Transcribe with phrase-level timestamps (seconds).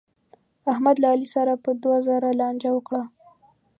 [0.71, 3.03] احمد له علي سره په دوه زره لانجه وکړه.